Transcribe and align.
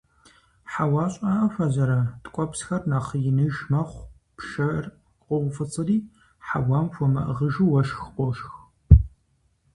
Хьэуа 0.71 1.05
щӀыӀэ 1.13 1.47
хуэзэрэ– 1.53 1.99
ткӀуэпсхэр 2.23 2.81
нэхъ 2.89 3.11
иныж 3.29 3.55
мэхъу, 3.71 4.09
пшэр 4.37 4.85
къоуфӀыцӀри, 5.23 5.97
хьэуам 6.47 6.87
хуэмыӀыгъыжу 6.93 7.71
уэшх 7.71 8.01
къошх. 8.15 8.51